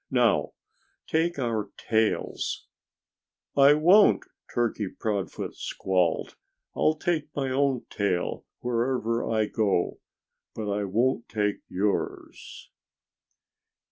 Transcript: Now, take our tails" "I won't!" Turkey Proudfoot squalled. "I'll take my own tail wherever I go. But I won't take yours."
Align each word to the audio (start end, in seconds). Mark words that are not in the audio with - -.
Now, 0.09 0.53
take 1.05 1.37
our 1.37 1.69
tails" 1.77 2.65
"I 3.55 3.75
won't!" 3.75 4.23
Turkey 4.51 4.87
Proudfoot 4.87 5.55
squalled. 5.55 6.35
"I'll 6.75 6.95
take 6.95 7.29
my 7.35 7.51
own 7.51 7.85
tail 7.91 8.43
wherever 8.61 9.23
I 9.31 9.45
go. 9.45 9.99
But 10.55 10.71
I 10.71 10.85
won't 10.85 11.29
take 11.29 11.57
yours." 11.69 12.71